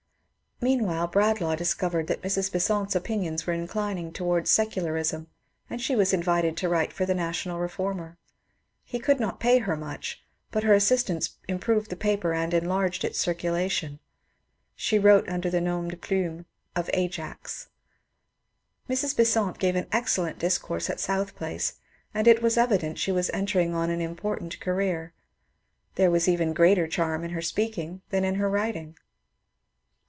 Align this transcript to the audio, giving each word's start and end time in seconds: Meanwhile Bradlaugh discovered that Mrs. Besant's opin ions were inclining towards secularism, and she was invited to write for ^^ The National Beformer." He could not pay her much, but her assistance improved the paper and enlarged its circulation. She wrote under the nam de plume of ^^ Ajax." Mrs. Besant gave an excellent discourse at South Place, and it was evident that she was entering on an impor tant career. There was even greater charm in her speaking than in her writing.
Meanwhile 0.63 1.07
Bradlaugh 1.07 1.55
discovered 1.55 2.05
that 2.05 2.21
Mrs. 2.21 2.51
Besant's 2.51 2.95
opin 2.95 3.21
ions 3.23 3.47
were 3.47 3.53
inclining 3.53 4.11
towards 4.13 4.51
secularism, 4.51 5.25
and 5.71 5.81
she 5.81 5.95
was 5.95 6.13
invited 6.13 6.55
to 6.57 6.69
write 6.69 6.93
for 6.93 7.03
^^ 7.03 7.07
The 7.07 7.15
National 7.15 7.57
Beformer." 7.59 8.17
He 8.83 8.99
could 8.99 9.19
not 9.19 9.39
pay 9.39 9.57
her 9.57 9.75
much, 9.75 10.23
but 10.51 10.61
her 10.61 10.75
assistance 10.75 11.39
improved 11.47 11.89
the 11.89 11.95
paper 11.95 12.35
and 12.35 12.53
enlarged 12.53 13.03
its 13.03 13.17
circulation. 13.17 13.97
She 14.75 14.99
wrote 14.99 15.27
under 15.27 15.49
the 15.49 15.61
nam 15.61 15.89
de 15.89 15.97
plume 15.97 16.45
of 16.75 16.85
^^ 16.87 16.89
Ajax." 16.93 17.69
Mrs. 18.87 19.17
Besant 19.17 19.57
gave 19.57 19.75
an 19.75 19.87
excellent 19.91 20.37
discourse 20.37 20.91
at 20.91 20.99
South 20.99 21.35
Place, 21.35 21.79
and 22.13 22.27
it 22.27 22.43
was 22.43 22.55
evident 22.55 22.97
that 22.97 23.01
she 23.01 23.11
was 23.11 23.31
entering 23.31 23.73
on 23.73 23.89
an 23.89 23.97
impor 23.99 24.37
tant 24.37 24.59
career. 24.59 25.11
There 25.95 26.11
was 26.11 26.27
even 26.27 26.53
greater 26.53 26.85
charm 26.87 27.23
in 27.23 27.31
her 27.31 27.41
speaking 27.41 28.03
than 28.11 28.23
in 28.23 28.35
her 28.35 28.47
writing. 28.47 28.95